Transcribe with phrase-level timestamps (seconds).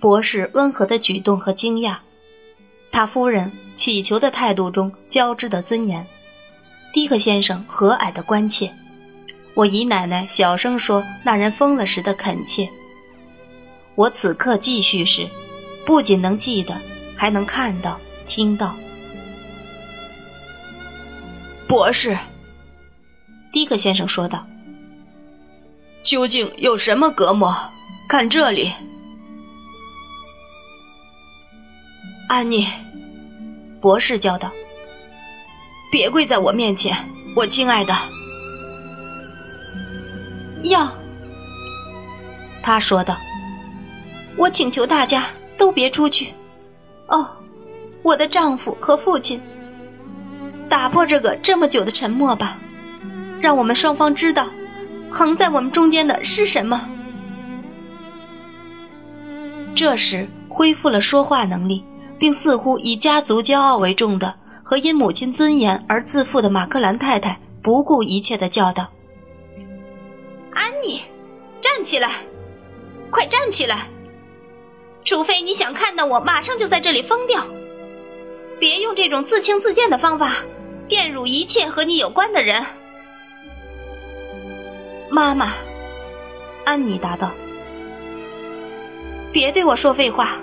[0.00, 1.98] 博士温和的举动和惊讶，
[2.90, 6.06] 他夫人乞求的态度中交织的尊严，
[6.92, 8.74] 迪克先生和蔼的关切，
[9.54, 12.70] 我姨奶奶小声说那人疯了时的恳切。
[13.94, 15.28] 我此刻继续时，
[15.84, 16.80] 不仅能记得，
[17.14, 18.74] 还能看到、听到。
[21.68, 22.16] 博士，
[23.52, 24.46] 迪克先生说道
[26.02, 27.54] ：“究竟有什么隔膜？
[28.08, 28.72] 看这里。”
[32.30, 32.64] 安妮，
[33.80, 34.52] 博士叫道
[35.90, 36.96] ：“别跪在我面前，
[37.34, 37.92] 我亲爱的。”
[40.62, 40.92] 要，
[42.62, 43.18] 他说道
[44.38, 45.24] ：“我请求大家
[45.58, 46.32] 都别出去。
[47.08, 47.28] 哦，
[48.04, 49.42] 我的丈夫和父亲，
[50.68, 52.60] 打破这个这么久的沉默吧，
[53.40, 54.46] 让我们双方知道，
[55.10, 56.88] 横在我们中间的是什么。”
[59.74, 61.84] 这时恢复了说话能力。
[62.20, 68.90] 并似乎以家族骄傲为重的和因母亲尊严而自负的马克兰太太不顾一切的叫道
[70.52, 71.00] ：“安妮，
[71.62, 72.12] 站起来，
[73.10, 73.88] 快站起来！
[75.02, 77.42] 除非你想看到我马上就在这里疯掉，
[78.60, 80.36] 别用这种自轻自贱的方法
[80.90, 82.62] 玷辱一切和你有关的人。”
[85.08, 85.52] 妈妈，
[86.66, 87.30] 安妮答道
[89.32, 90.36] ：“别对我说废话。”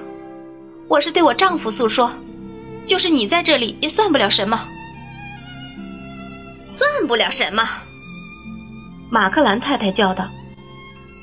[0.89, 2.11] 我是对我丈夫诉说，
[2.85, 4.69] 就是你在这里也算不了什么，
[6.63, 7.67] 算不了什么。
[9.11, 10.29] 马克兰太太叫道：“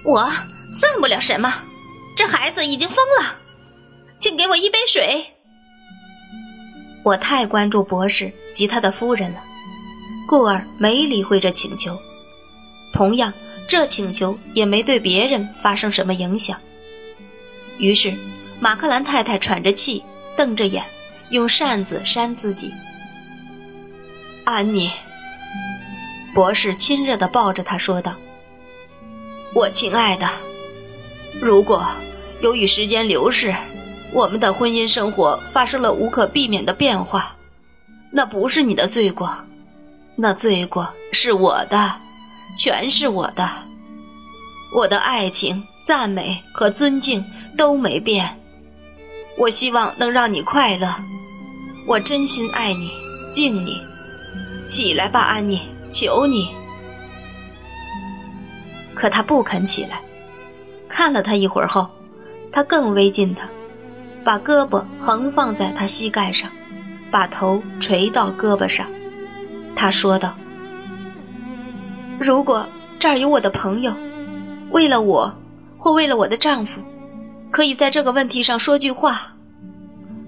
[0.04, 0.30] 我
[0.70, 1.62] 算不了什么，
[2.14, 3.38] 这孩子已经疯了，
[4.18, 5.32] 请给我一杯水。”
[7.02, 9.42] 我太关注博士及他的夫人了，
[10.28, 11.98] 故而没理会这请求。
[12.92, 13.32] 同样，
[13.66, 16.60] 这请求也没对别人发生什么影响。
[17.78, 18.14] 于是。
[18.60, 20.02] 马克兰太太喘着气，
[20.36, 20.84] 瞪着眼，
[21.30, 22.72] 用扇子扇自己。
[24.44, 24.90] 安妮，
[26.34, 28.14] 博士亲热地抱着她说道
[29.54, 30.26] ：“我亲爱的，
[31.40, 31.86] 如果
[32.40, 33.54] 由于时间流逝，
[34.12, 37.36] 我们的婚姻生活发生了无可避免的变化，
[38.12, 39.46] 那不是你的罪过，
[40.16, 41.96] 那罪过是我的，
[42.56, 43.50] 全是我的。
[44.76, 47.24] 我的爱情、赞美和尊敬
[47.56, 48.40] 都没变。”
[49.36, 50.94] 我希望能让你快乐，
[51.86, 52.90] 我真心爱你，
[53.32, 53.82] 敬你。
[54.68, 56.48] 起来吧，安妮，求你。
[58.94, 60.00] 可他不肯起来。
[60.88, 61.90] 看了他一会儿后，
[62.52, 63.48] 他更微近他，
[64.22, 66.50] 把胳膊横放在他膝盖上，
[67.10, 68.86] 把头垂到胳膊上。
[69.74, 70.36] 他说道
[72.20, 72.68] ：“如果
[73.00, 73.92] 这儿有我的朋友，
[74.70, 75.34] 为了我，
[75.76, 76.80] 或为了我的丈夫。”
[77.54, 79.36] 可以在这个问题上说句话。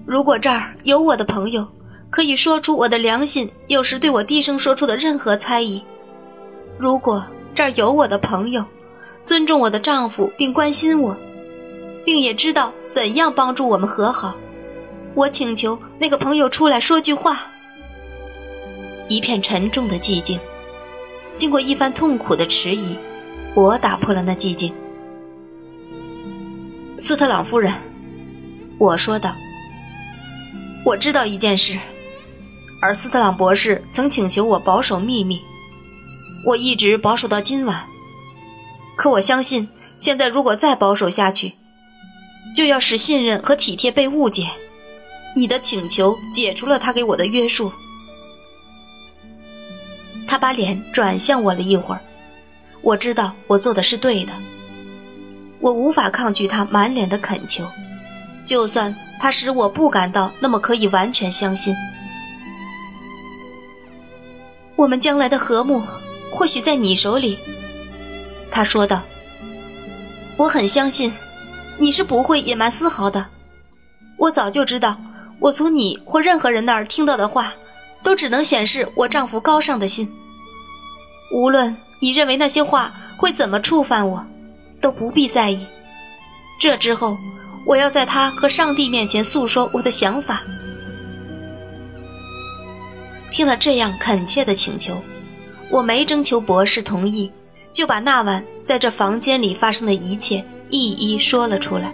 [0.05, 1.67] 如果这儿有我的朋友，
[2.09, 5.81] 可以说出我的良心有时对我低声说出的任何猜疑；
[6.77, 8.63] 如果这儿有我的朋友，
[9.23, 11.17] 尊重我的丈夫并关心我，
[12.05, 14.37] 并也知道怎样帮助我们和好，
[15.13, 17.37] 我请求那个朋友出来说句话。
[19.09, 20.39] 一片沉重的寂静，
[21.35, 22.97] 经过一番痛苦的迟疑，
[23.53, 24.73] 我打破了那寂静。
[26.99, 27.71] 斯特朗夫人，
[28.79, 29.35] 我说道
[30.83, 31.77] ：“我知道一件事，
[32.81, 35.39] 而斯特朗博士曾请求我保守秘密，
[36.43, 37.85] 我一直保守到今晚。
[38.95, 41.53] 可我相信，现在如果再保守下去，
[42.55, 44.47] 就要使信任和体贴被误解。
[45.35, 47.71] 你的请求解除了他给我的约束。”
[50.27, 52.01] 他把脸转向我了一会儿，
[52.81, 54.33] 我知道我做的是对的。
[55.59, 57.65] 我无法抗拒他满脸的恳求，
[58.45, 61.75] 就算他使我不感到那么可以完全相信。
[64.75, 65.81] 我们将来的和睦，
[66.31, 67.39] 或许在你手里。”
[68.51, 69.03] 他说道。
[70.37, 71.11] “我很相信，
[71.79, 73.25] 你是不会隐瞒丝毫的。
[74.17, 75.01] 我早就知道，
[75.39, 77.53] 我从你或任何人那儿听到的话，
[78.03, 80.13] 都只能显示我丈夫高尚的心。
[81.33, 84.27] 无论你认为那些话会怎么触犯我。”
[84.81, 85.67] 都不必在意。
[86.59, 87.17] 这之后，
[87.65, 90.41] 我要在他和上帝面前诉说我的想法。
[93.31, 95.03] 听了这样恳切的请求，
[95.69, 97.31] 我没征求博士同意，
[97.71, 101.93] 就把那晚在这房间里发生的一切一一说了出来。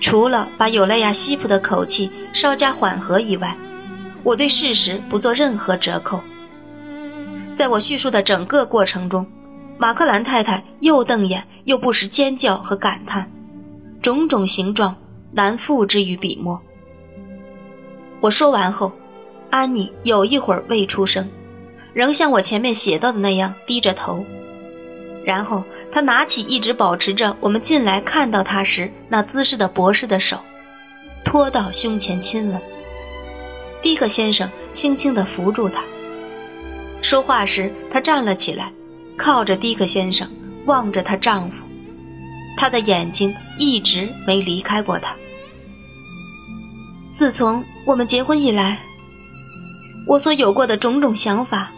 [0.00, 3.56] 除了把有莱亚西普的口气稍加缓和以外，
[4.22, 6.20] 我对事实不做任何折扣。
[7.54, 9.26] 在我叙述的整个过程中。
[9.76, 13.30] 马克兰太太又瞪眼又不时尖叫和感叹，
[14.00, 14.96] 种种形状
[15.32, 16.62] 难复之于笔墨。
[18.20, 18.92] 我说完后，
[19.50, 21.28] 安妮有一会儿未出声，
[21.92, 24.24] 仍像我前面写到的那样低着头。
[25.24, 30.38] 然后她拿起一直保持着我们进来看到她时那姿势的博士的手，
[31.24, 32.62] 托到胸前亲吻。
[33.82, 35.82] 迪克先生轻轻地扶住她。
[37.02, 38.72] 说话时，她站了起来，
[39.16, 40.30] 靠着迪克先生，
[40.66, 41.64] 望着她丈夫。
[42.56, 45.16] 她的眼睛一直没离开过他。
[47.12, 48.80] 自从我们结婚以来，
[50.06, 51.72] 我所有过的种种想法，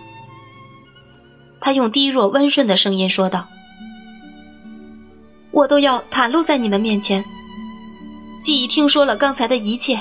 [1.60, 3.48] 他用低弱温顺的声音说道
[5.52, 7.24] ：“我都要袒露在你们面前。
[8.42, 9.98] 既已听说了刚才的一切，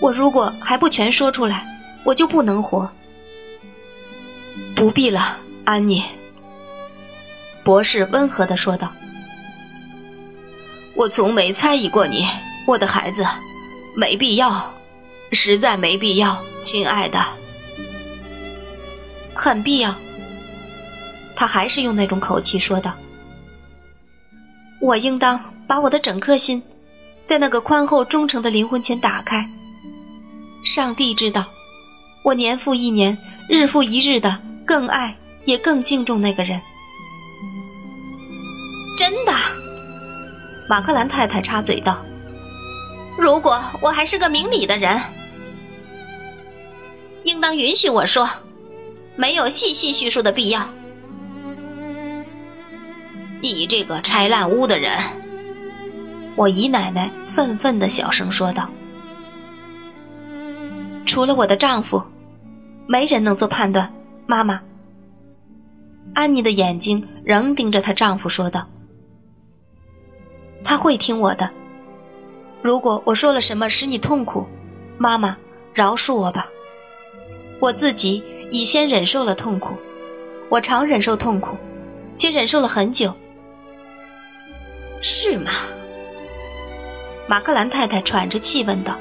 [0.00, 1.66] 我如果还不全说出来，
[2.04, 2.90] 我就不能活。”
[4.76, 6.02] 不必了，安妮。”
[7.64, 8.92] 博士温和的说道。
[10.94, 12.26] 我从没猜疑过你，
[12.66, 13.24] 我的孩子，
[13.96, 14.74] 没必要，
[15.32, 17.22] 实在没必要，亲爱的。
[19.34, 19.94] 很必要。
[21.34, 22.94] 他还是用那种口气说道
[24.80, 26.62] ：“我应当把我的整颗心，
[27.24, 29.50] 在那个宽厚忠诚的灵魂前打开。
[30.62, 31.46] 上帝知道，
[32.22, 33.16] 我年复一年，
[33.48, 35.16] 日复一日的更爱
[35.46, 36.60] 也更敬重那个人。
[38.96, 39.32] 真的。”
[40.68, 42.04] 马克兰太太插嘴道
[43.18, 45.00] ：“如果我还是个明理的人，
[47.24, 48.28] 应当允许我说，
[49.16, 50.68] 没有细细叙述的必要。
[53.42, 54.92] 你这个拆烂屋的人！”
[56.34, 58.70] 我姨奶奶愤愤的小声说道
[61.04, 62.02] ：“除了我的丈夫，
[62.86, 63.92] 没人能做判断。”
[64.26, 64.62] 妈妈，
[66.14, 68.68] 安妮的眼睛仍盯着她丈夫说道。
[70.64, 71.50] 他会听我的。
[72.62, 74.46] 如果我说了什么使你痛苦，
[74.98, 75.36] 妈妈，
[75.74, 76.48] 饶恕我吧。
[77.60, 79.76] 我自己已先忍受了痛苦，
[80.48, 81.56] 我常忍受痛苦，
[82.16, 83.14] 且忍受了很久。
[85.00, 85.50] 是吗？
[87.26, 88.98] 马克兰太太喘着气问道。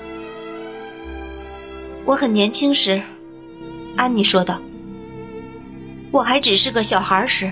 [2.05, 3.01] 我很年轻时，
[3.95, 4.59] 安妮说道。
[6.11, 7.51] 我还只是个小孩时，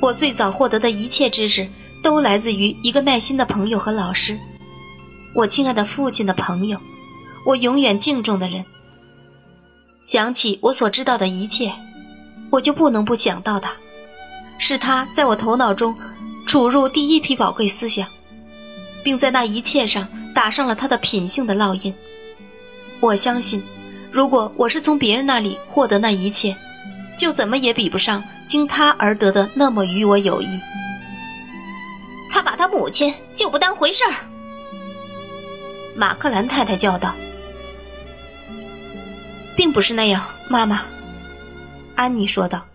[0.00, 1.68] 我最早获得的一切知识。
[2.02, 4.38] 都来自于一个耐心的朋友和老师，
[5.34, 6.80] 我亲爱的父亲的朋友，
[7.44, 8.64] 我永远敬重的人。
[10.00, 11.72] 想起我所知道的一切，
[12.50, 13.72] 我就不能不想到他，
[14.58, 15.96] 是他在我头脑中
[16.46, 18.08] 储入第一批宝贵思想，
[19.02, 21.94] 并在那一切上打上了他的品性的烙印。
[23.00, 23.62] 我相信，
[24.10, 26.56] 如果我是从别人那里获得那一切，
[27.18, 30.60] 就怎么也比不上经他而得的那么与我有益。
[32.28, 34.14] 他把他母亲就不当回事儿。
[35.96, 37.16] 马克兰太太叫道
[39.56, 40.82] ：“并不是那样，妈妈。”
[41.96, 42.66] 安妮说道：“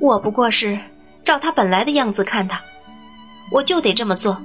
[0.00, 0.78] 我不过是
[1.24, 2.62] 照他本来的样子看他，
[3.52, 4.42] 我就得这么做。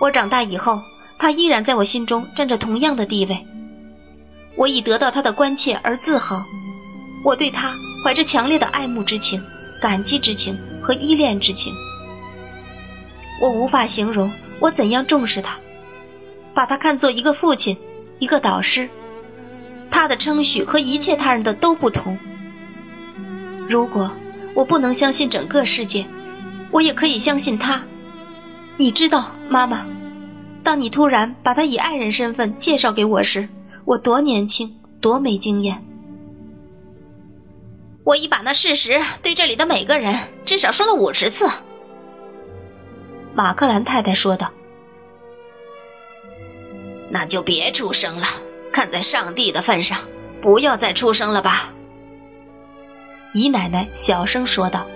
[0.00, 0.80] 我长大以后，
[1.18, 3.46] 他依然在我心中占着同样的地位。
[4.56, 6.42] 我已得到他的关切而自豪，
[7.24, 9.44] 我对他怀着强烈的爱慕之情、
[9.80, 11.74] 感激之情和依恋之情。”
[13.42, 14.30] 我无法形容
[14.60, 15.58] 我怎样重视他，
[16.54, 17.76] 把他看作一个父亲，
[18.20, 18.88] 一个导师。
[19.90, 22.16] 他的称许和一切他人的都不同。
[23.68, 24.12] 如果
[24.54, 26.06] 我不能相信整个世界，
[26.70, 27.82] 我也可以相信他。
[28.76, 29.88] 你知道，妈妈，
[30.62, 33.48] 当你突然把他以爱人身份介绍给我时，
[33.84, 35.84] 我多年轻，多没经验。
[38.04, 41.50] 我已把那事实对这里的每个人至少说了五十次。
[43.34, 44.52] 马克兰太太说道
[47.10, 48.26] ：“那就别出声了，
[48.72, 49.98] 看在上帝的份上，
[50.40, 51.72] 不要再出声了吧。”
[53.32, 54.86] 姨奶奶小声说道：“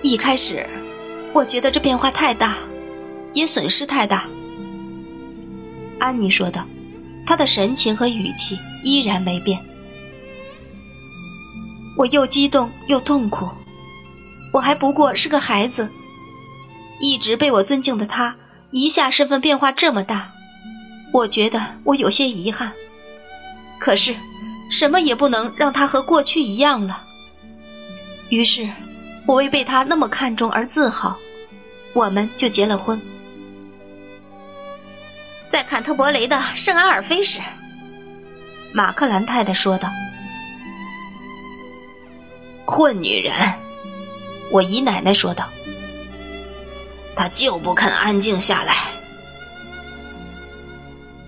[0.00, 0.66] 一开始，
[1.34, 2.56] 我觉得这变化太大，
[3.34, 4.24] 也损失太大。”
[6.00, 6.66] 安妮说道，
[7.26, 9.62] 她的神情和语气依然没变。
[11.96, 13.48] 我又激动又痛苦。
[14.54, 15.90] 我还不过是个孩子，
[17.00, 18.36] 一直被我尊敬的他，
[18.70, 20.30] 一下身份变化这么大，
[21.12, 22.72] 我觉得我有些遗憾。
[23.80, 24.14] 可是，
[24.70, 27.04] 什么也不能让他和过去一样了。
[28.28, 28.70] 于是，
[29.26, 31.18] 我为被他那么看重而自豪，
[31.92, 33.02] 我们就结了婚。
[35.48, 37.40] 在坎特伯雷的圣阿尔菲时，
[38.72, 39.88] 马克兰太太说道
[42.64, 43.34] ：“混女人。”
[44.50, 45.50] 我姨奶奶说道
[47.16, 48.76] ：“他就不肯安静下来。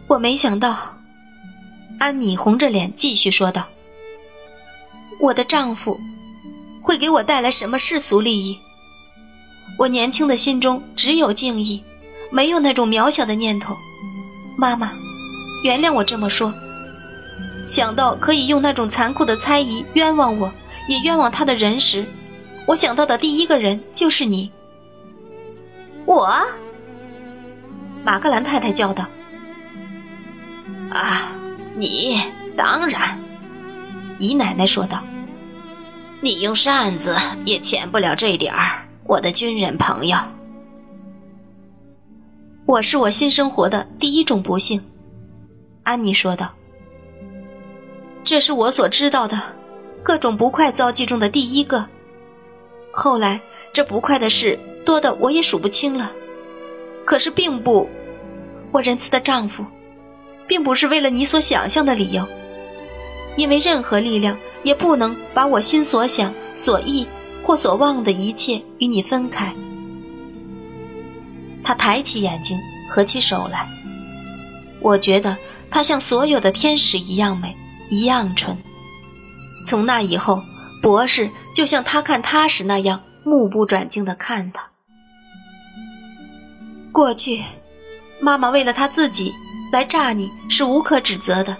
[0.06, 0.98] 我没想到，
[1.98, 3.66] 安妮红着脸继续说道
[5.18, 5.98] ：“我的丈夫
[6.82, 8.60] 会给我带来什么世俗利益？
[9.78, 11.84] 我年轻的心中只有敬意，
[12.30, 13.76] 没有那种渺小的念头。
[14.56, 14.92] 妈妈，
[15.64, 16.54] 原谅我这么说。
[17.66, 20.52] 想到可以用那种残酷的猜疑冤枉我，
[20.88, 22.06] 也冤枉他的人时，
[22.66, 24.52] 我想到的第一个人就是你。
[26.04, 26.28] 我，
[28.04, 29.06] 马格兰太太叫道。”
[30.90, 31.32] 啊，
[31.76, 32.20] 你
[32.56, 33.20] 当然，
[34.18, 35.02] 姨奶奶说道
[36.20, 40.16] ：“你用扇子也遣不了这点儿，我的军人朋友。”
[42.66, 44.82] 我是我新生活的第一种不幸，
[45.84, 46.52] 安妮说道。
[48.24, 49.40] 这是我所知道的
[50.02, 51.88] 各种不快遭际中的第一个。
[52.98, 53.42] 后来
[53.74, 56.12] 这不快的事多的我也数不清了，
[57.04, 57.90] 可是并不，
[58.72, 59.66] 我仁慈的丈夫。
[60.48, 62.24] 并不是为了你所想象的理由，
[63.36, 67.06] 因为任何力量也不能把我心所想、所忆
[67.42, 69.52] 或所望的一切与你分开。
[71.64, 72.56] 他抬起眼睛，
[72.88, 73.68] 合起手来。
[74.80, 75.36] 我觉得
[75.68, 77.56] 他像所有的天使一样美，
[77.90, 78.56] 一样纯。
[79.66, 80.44] 从那以后，
[80.82, 84.70] 博士就像他看他时那样，目不转睛地看他。
[86.92, 87.42] 过去，
[88.20, 89.34] 妈妈为了他自己。
[89.72, 91.56] 来炸你是无可指责的，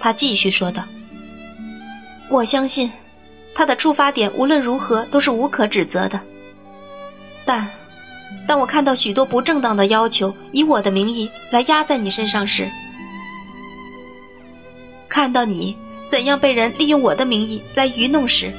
[0.00, 0.84] 他继续说道。
[2.30, 2.90] 我相信，
[3.54, 6.18] 他的出发点无论如何都是无可指责的。
[7.44, 7.68] 但，
[8.48, 12.70] 当我看到许多不正当的要求以我的名义来压在你身上时，
[15.10, 15.76] 看到你
[16.08, 18.52] 怎样被人利用我的名义来愚弄时，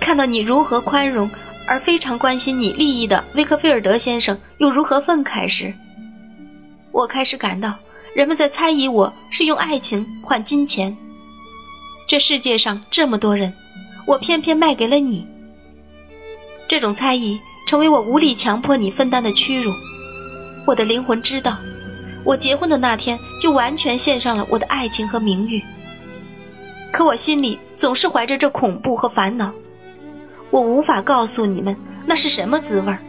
[0.00, 1.30] 看到你如何宽容
[1.66, 5.74] 而非常关心你利益的威克菲尔德先生又如何愤慨时，
[6.92, 7.74] 我开始感到，
[8.14, 10.96] 人们在猜疑我是用爱情换金钱。
[12.06, 13.52] 这世界上这么多人，
[14.06, 15.26] 我偏偏卖给了你。
[16.68, 19.72] 这种猜疑成为我无力强迫你分担的屈辱。
[20.66, 21.58] 我的灵魂知道，
[22.24, 25.62] 我结婚的那天就完全献上了我的爱情和名誉。
[26.94, 29.52] 可我心里总是怀着这恐怖和烦恼，
[30.50, 33.00] 我无法告诉你们那是什么滋味儿。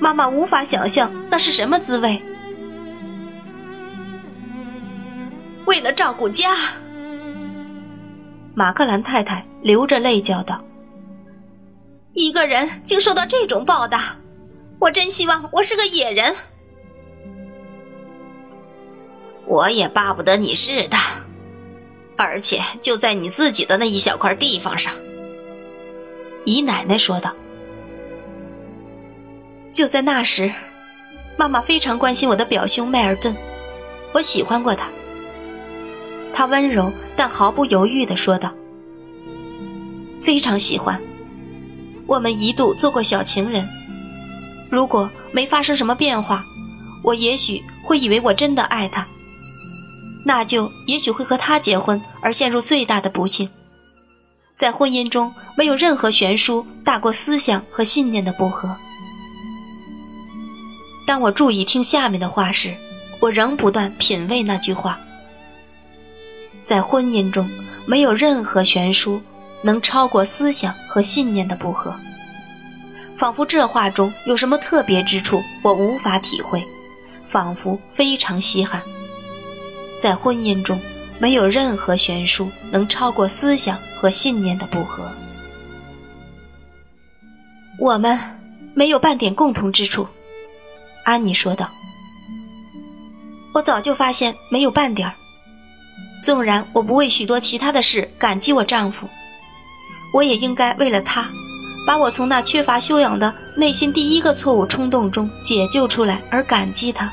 [0.00, 2.20] 妈妈无法想象那是什么滋味。
[5.66, 6.56] 为了照顾家，
[8.54, 10.64] 马克兰太太流着泪叫道
[12.12, 14.16] ：“一个人竟受到这种报答，
[14.80, 16.34] 我真希望我是个野人。
[19.46, 20.96] 我也巴不得你是的，
[22.24, 24.92] 而且就在你自己的那一小块地方上。”
[26.44, 27.34] 姨奶奶说道
[29.72, 30.52] ：“就在那时，
[31.36, 33.36] 妈妈非常关心我的表兄迈尔顿，
[34.14, 34.88] 我喜欢过他。”
[36.32, 38.54] 他温柔但毫不犹豫地说道
[40.22, 41.02] ：“非常喜欢。
[42.06, 43.68] 我们一度做过小情人。
[44.70, 46.46] 如果没发生什么变化，
[47.02, 49.06] 我也许会以为我真的爱他。
[50.24, 53.48] 那就也许会和他结婚，而陷入最大的不幸。
[54.56, 58.76] 在婚姻中，没有任何悬殊大过思想和信念的不合。
[61.06, 62.76] 当我注意听下面的话时，
[63.20, 65.00] 我仍不断品味那句话。”
[66.62, 67.50] 在婚姻中，
[67.86, 69.22] 没有任何悬殊
[69.62, 71.98] 能超过思想和信念的不合。
[73.16, 76.62] 仿佛这话中有什么特别之处，我无法体会。
[77.24, 78.82] 仿佛非常稀罕。
[80.00, 80.80] 在婚姻中，
[81.20, 85.12] 没有任何悬殊能超过思想和信念的不合。
[87.78, 88.18] 我们
[88.74, 90.08] 没有半点共同之处，
[91.04, 91.70] 安妮说道。
[93.52, 95.14] 我早就发现没有半点儿。
[96.22, 99.08] 纵然我不为许多其他的事感激我丈夫，
[100.14, 101.28] 我也应该为了他，
[101.86, 107.12] 把我从那缺乏修养的内心第一个错误冲动中解救出来而感激他。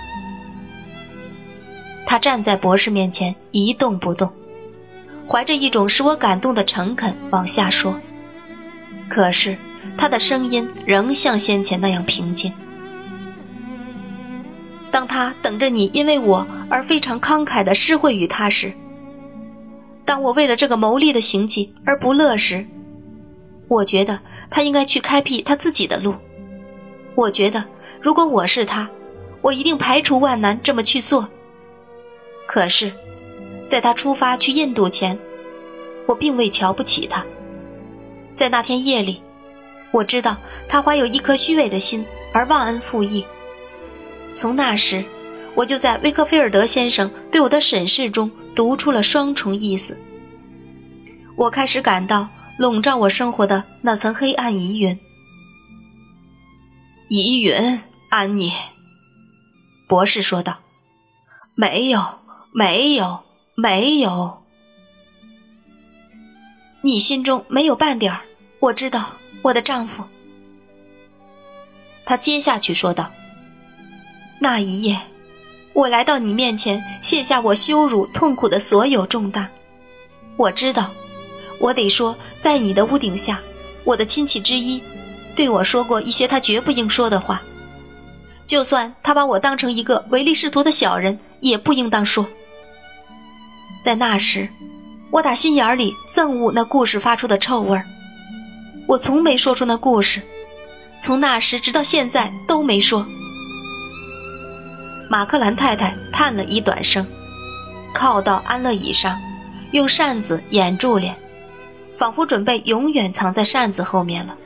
[2.08, 4.32] 他站在博士面前一动不动，
[5.28, 8.00] 怀着一种使我感动的诚恳往下说，
[9.10, 9.58] 可是
[9.98, 12.54] 他的声音仍像先前那样平静。
[14.90, 18.72] 当他等着你因为我而非常慷慨的施惠于他时。
[20.06, 22.66] 当我为了这个牟利的行迹而不乐时，
[23.68, 26.16] 我觉得他应该去开辟他自己的路。
[27.16, 27.66] 我觉得
[28.00, 28.90] 如果我是他，
[29.42, 31.28] 我一定排除万难这么去做。
[32.48, 32.92] 可是，
[33.68, 35.20] 在他出发去印度前，
[36.08, 37.26] 我并未瞧不起他。
[38.34, 39.22] 在那天夜里，
[39.92, 40.38] 我知道
[40.70, 43.26] 他怀有一颗虚伪的心而忘恩负义。
[44.32, 45.04] 从那时，
[45.56, 50.00] 我就在威克菲尔德先生对我的审视中读出了双重意思。
[51.36, 54.98] 我开始感到笼罩我生活的那层黑暗疑云。
[57.10, 58.52] 疑云，安妮。
[59.88, 60.60] 博士说道
[61.56, 62.02] ：“没有，
[62.60, 63.20] 没有，
[63.54, 64.42] 没有。
[66.82, 68.22] 你心中没有半点儿。
[68.60, 70.04] 我知道，我的丈夫。”
[72.04, 73.12] 他接下去说道
[74.42, 74.98] ：“那一夜，
[75.74, 79.52] 我来到你面前，卸下我羞辱、痛苦的所有重担。
[80.36, 80.96] 我知道，
[81.60, 83.40] 我得说，在你的屋顶下，
[83.84, 84.82] 我的亲戚之一
[85.36, 87.44] 对我说过一些他绝不应说的话。”
[88.48, 92.28] 就算他把我当成一个唯利是图的小人，也不应当说。
[93.82, 94.50] 在那时，
[95.12, 97.86] 我打心眼里憎恶那故事发出的臭味儿。
[98.88, 100.22] 我从没说出那故事，
[101.00, 103.06] 从那时直到现在都没说。
[105.10, 107.06] 马克兰太太叹了一短声，
[107.94, 109.20] 靠到安乐椅上，
[109.72, 111.16] 用扇子掩住脸，
[111.96, 114.38] 仿佛准备永远藏在扇子后面了。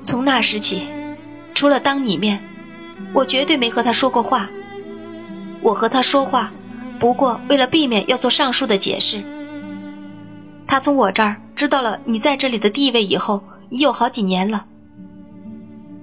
[0.00, 0.88] 从那时起，
[1.54, 2.42] 除了当你面。
[3.14, 4.48] 我绝对没和他说过话。
[5.60, 6.52] 我和他说话，
[7.02, 9.24] 不过为了避免要做上述的解释。
[10.68, 14.66] 他从我这儿知道了你在这里的地位以后，已有好几年了。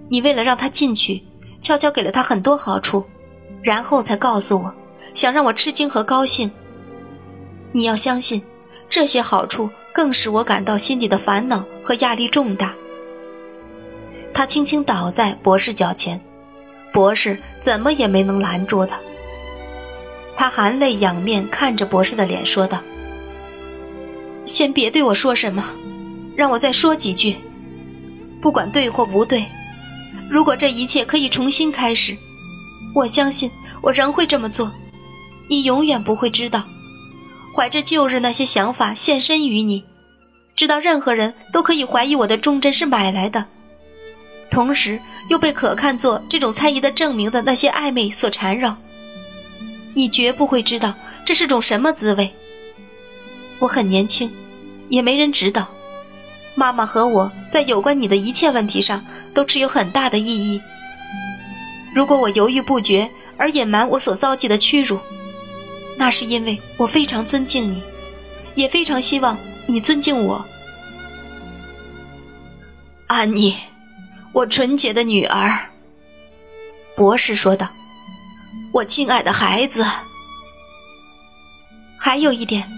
[0.10, 1.24] 你为了让他进去，
[1.62, 3.06] 悄悄给了他很多好处，
[3.64, 4.76] 然后才告诉我，
[5.14, 6.52] 想让我吃惊和高兴。
[7.72, 8.44] 你要相信，
[8.90, 12.76] 这些好处更使我感到心里的烦恼和压力重大。
[14.34, 16.20] 他轻轻倒在博士脚前。
[16.92, 19.00] 博士怎么也没能拦住他。
[20.40, 22.80] 他含泪仰面看着博士的脸，说道
[24.48, 25.66] ：“先别对我说什么，
[26.34, 27.36] 让我再说几句。
[28.42, 29.48] 不管对或不对，
[30.30, 32.16] 如果这一切可以重新开始，
[32.96, 34.72] 我相信我仍会这么做。
[35.50, 36.64] 你永远不会知道，
[37.54, 39.84] 怀着旧日那些想法献身于你，
[40.56, 43.46] 知道任何人都可以怀疑我的忠贞是买来的。”
[44.50, 48.78] 同时又被可看作这种猜疑的证明的那些暧昧所缠绕，
[50.00, 52.34] 你绝不会知道这是种什么滋味。
[53.60, 54.32] 我很年轻，
[54.88, 55.74] 也没人知道。
[56.56, 60.62] 妈妈和我在有关你的一切问题上都持有很大的意义。
[61.94, 65.02] 如果我犹豫不决而隐瞒我所遭际的屈辱，
[65.98, 67.84] 那是因为我非常尊敬你，
[68.56, 70.46] 也非常希望你尊敬我，
[73.08, 73.54] 安妮。
[74.32, 75.60] 我纯洁的女儿，
[76.96, 77.68] 博士说道
[78.72, 79.86] ：“我亲爱的孩子。”
[81.98, 82.72] 还有一点，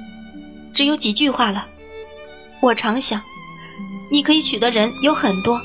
[0.73, 1.67] 只有几句话了。
[2.61, 3.21] 我常想，
[4.11, 5.59] 你可以娶的人有很多，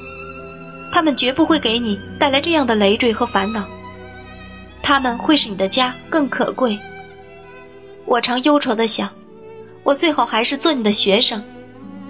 [0.93, 3.67] 他们绝不会给你带来这样的累赘和烦恼。
[4.83, 6.79] 他们会使你的家更可贵。
[8.05, 9.11] 我常忧愁的想，
[9.83, 11.43] 我最好还是做你的学生，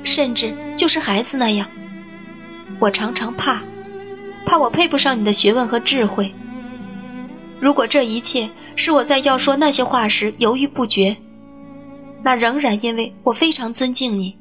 [0.02, 1.68] 甚至就是孩子那样。
[2.78, 3.62] 我常常怕，
[4.44, 6.34] 怕我配不上你的学问和智慧。
[7.60, 11.16] 如果这一切是我在要说那些话时犹豫不决，
[12.22, 14.36] 那仍然因为我非常尊敬你，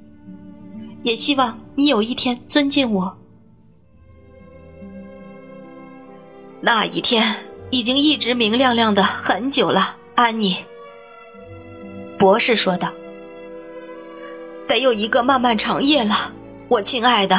[1.03, 3.17] 也希望你有一天尊敬我。
[6.61, 7.35] 那一天
[7.69, 10.57] 已经一直明亮亮的很久了，安妮。
[12.17, 12.91] 博士说道
[14.67, 16.33] ：“得有一个漫漫长夜了，
[16.67, 17.37] 我亲爱的。”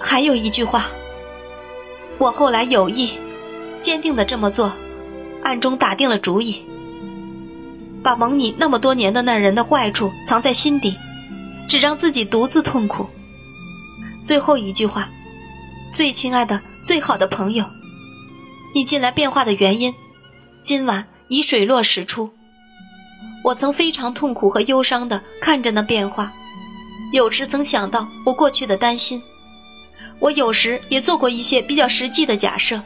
[0.00, 0.86] 还有一句话，
[2.20, 3.12] 我后来有意、
[3.80, 4.70] 坚定的这么做，
[5.42, 6.66] 暗中打定了主意，
[8.02, 10.98] 把蒙你那么多年的那人的坏处藏在心底，
[11.66, 13.06] 只让自己独自痛苦。
[14.22, 15.08] 最后一句话，
[15.90, 17.64] 最亲爱的、最好的朋友，
[18.74, 19.94] 你近来变化的原因，
[20.60, 22.28] 今晚已水落石出。
[23.44, 26.34] 我曾非常痛苦和忧伤的看着那变化，
[27.14, 29.22] 有时曾想到我过去的担心。
[30.18, 32.82] 我有时也做过一些比较实际的假设。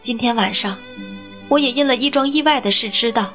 [0.00, 0.78] 今天晚上，
[1.48, 3.34] 我也因了一桩意外的事知道，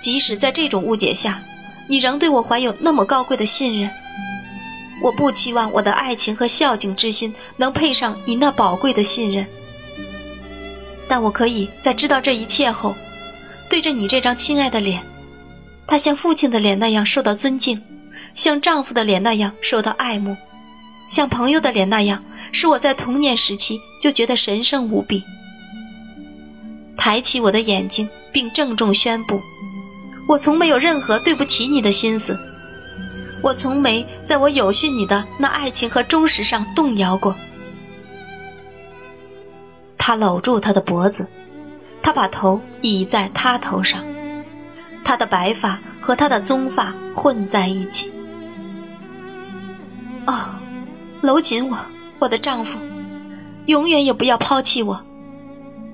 [0.00, 1.44] 即使在这种误解下，
[1.88, 3.90] 你仍对我怀有那么高贵的信任。
[5.02, 9.46] 我不期望我的爱情和孝敬之心能配上你那宝贵的信任，
[11.06, 12.94] 但我可以在知道这一切后，
[13.68, 15.04] 对着你这张亲爱的脸，
[15.86, 17.82] 它像父亲的脸那样受到尊敬，
[18.34, 20.36] 像丈夫的脸那样受到爱慕。
[21.08, 25.24] 像朋友的脸那样，使我在童年时期就觉得神圣无比。
[26.96, 29.40] 抬起我的眼睛，并郑重宣布：
[30.26, 32.38] 我从没有任何对不起你的心思。
[33.42, 37.36] 我从没在我有训你的那爱情和忠实上动摇过。
[39.98, 41.28] 他搂住他的脖子，
[42.02, 44.02] 他把头倚在他头上，
[45.04, 48.10] 他的白发和他的棕发混在一起。
[50.26, 50.58] 哦，
[51.24, 51.78] 搂紧我，
[52.18, 52.78] 我的丈夫，
[53.64, 55.02] 永远也不要抛弃我，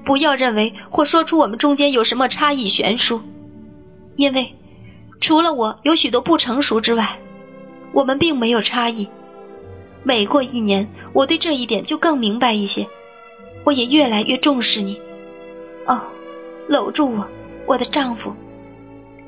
[0.04, 3.20] 不要认为或说出我们中间有什么差异悬殊，
[4.16, 4.56] 因为
[5.20, 7.20] 除了我有许多不成熟之外，
[7.92, 9.08] 我们并没有差异。
[10.02, 12.88] 每过一年，我对这一点就更明白一些。
[13.62, 15.00] 我也越来越重视你，
[15.86, 16.10] 哦，
[16.66, 17.30] 搂住我，
[17.66, 18.34] 我的丈夫，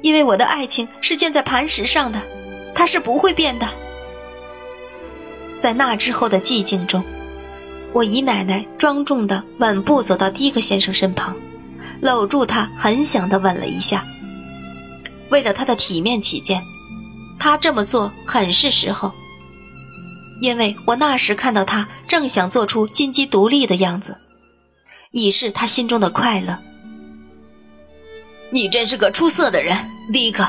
[0.00, 2.20] 因为我的爱情是建在磐石上的，
[2.74, 3.68] 它是不会变的。
[5.62, 7.04] 在那之后的寂静中，
[7.92, 11.36] 我姨奶奶庄重的稳步走到迪克先生身旁，
[12.00, 14.04] 搂住他，很想的吻了一下。
[15.30, 16.64] 为了他的体面起见，
[17.38, 19.12] 他这么做很是时候。
[20.40, 24.20] 因为我那时看到他正想做出金鸡独立的样子，
[25.12, 26.58] 以示他心中的快乐。
[28.50, 29.76] 你真是个出色的人，
[30.12, 30.44] 迪克。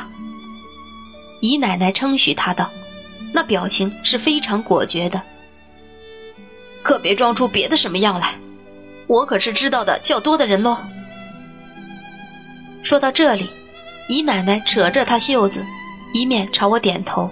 [1.40, 2.72] 姨奶奶称许他道，
[3.34, 5.22] 那表情是非常果决的。
[6.84, 8.36] 可别装出别的什么样来，
[9.08, 10.78] 我可是知道的较多的人喽。
[12.84, 13.50] 说到这里，
[14.08, 15.66] 姨奶奶扯着他袖子，
[16.14, 17.32] 一面朝我点头。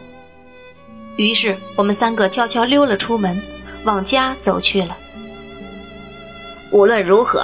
[1.17, 3.41] 于是我们三个悄悄溜了出门，
[3.83, 4.97] 往家走去了。
[6.71, 7.43] 无论如何，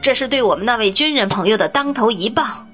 [0.00, 2.66] 这是对我们那位军人朋友的当头一棒。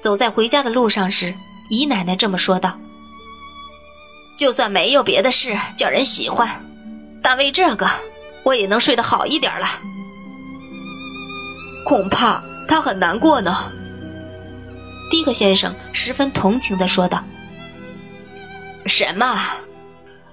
[0.00, 1.34] 走在回家的路上时，
[1.68, 2.80] 姨奶奶这么说道
[4.40, 6.64] ：“就算没有别的事叫人喜欢，
[7.22, 7.86] 但为这个，
[8.42, 9.66] 我也能睡得好一点了。
[11.84, 13.70] 恐怕他很难过呢。”
[15.12, 17.22] 迪克先生十分同情地说道。
[18.86, 19.38] 什么？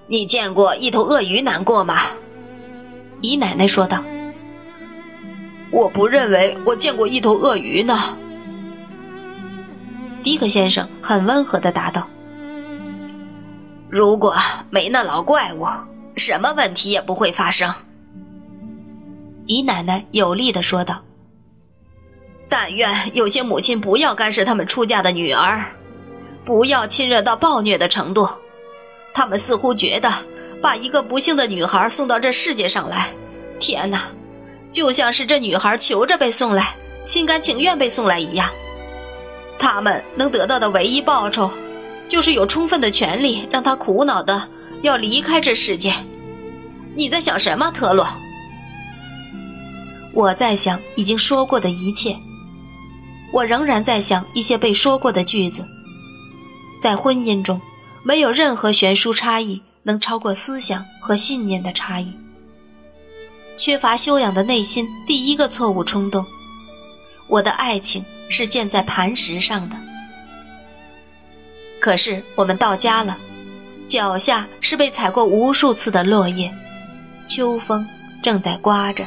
[0.07, 1.99] 你见过一头鳄鱼难过吗？
[3.19, 4.05] 姨奶奶说道。
[5.69, 8.17] 我不认为我见过一头鳄鱼呢。
[10.23, 12.07] 迪克先生很温和的答道。
[13.97, 14.35] 如果
[14.69, 15.65] 没那老怪物，
[16.17, 17.73] 什么问题也不会发生。
[19.47, 21.01] 姨奶奶有力的说道。
[22.47, 25.65] 但愿有些母亲不要干涉他们出嫁的女儿。
[26.45, 28.29] 不要亲热到暴虐的程度，
[29.15, 30.13] 他们似乎觉得
[30.61, 33.09] 把一个不幸的女孩送到这世界上来，
[33.59, 34.03] 天哪，
[34.71, 38.47] 就像是这女孩求着被送来，心甘情愿被送来一样。
[39.57, 41.49] 他们能得到的唯一报酬，
[42.07, 44.49] 就是有充分的权利让他苦恼的
[44.81, 45.93] 要离开这世界。
[46.95, 48.07] 你在想什么，特洛？
[50.13, 52.17] 我在想已经说过的一切。
[53.33, 55.65] 我仍然在想一些被说过的句子。
[56.81, 57.61] 在婚姻中，
[58.03, 62.17] 没有任何悬殊差异能超过思想和信念的差异。
[63.55, 66.25] 缺乏修养的内心，第一个错误冲动：
[67.27, 69.77] 我的爱情是建在磐石上的。
[71.79, 73.17] 可是我们到家了，
[73.85, 76.53] 脚下是被踩过无数次的落叶，
[77.25, 77.87] 秋风
[78.21, 79.05] 正在刮着。